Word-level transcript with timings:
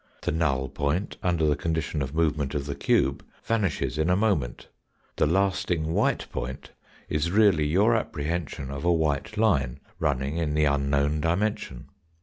The 0.23 0.31
null 0.31 0.67
point, 0.67 1.17
under 1.21 1.45
the 1.45 1.55
condition 1.55 2.01
of 2.01 2.15
movement 2.15 2.55
of 2.55 2.65
the 2.65 2.73
cube, 2.73 3.23
vanishes 3.45 3.99
in 3.99 4.09
a 4.09 4.15
moment, 4.15 4.67
the 5.17 5.27
lasting 5.27 5.93
white 5.93 6.25
point 6.31 6.71
is 7.07 7.29
really 7.29 7.67
your 7.67 7.95
apprehension 7.95 8.71
of 8.71 8.83
a 8.83 8.91
white 8.91 9.37
line, 9.37 9.79
running 9.99 10.37
in 10.37 10.55
the 10.55 10.65
unknown 10.65 11.21
dimension. 11.21 11.85